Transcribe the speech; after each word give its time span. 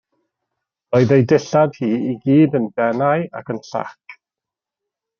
Roedd 0.95 1.13
ei 1.17 1.25
dillad 1.33 1.77
hi 1.83 1.91
i 2.13 2.17
gyd 2.25 2.59
yn 2.63 2.67
denau 2.83 3.29
ac 3.41 3.55
yn 3.57 3.65
llac. 3.71 4.21